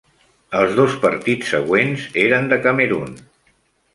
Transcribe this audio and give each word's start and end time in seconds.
Els 0.59 0.71
dos 0.79 0.95
partits 1.03 1.51
següents 1.55 2.07
eren 2.23 2.51
de 2.53 2.61
Camerun. 2.65 3.13